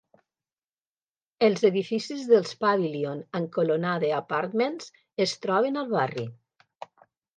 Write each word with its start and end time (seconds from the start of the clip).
Els 1.47 1.65
edificis 1.69 2.23
dels 2.31 2.55
Pavilion 2.65 3.21
and 3.41 3.51
Colonnade 3.59 4.09
Apartments 4.21 4.89
es 5.27 5.35
troben 5.45 5.79
al 5.83 5.93
barri. 5.97 6.27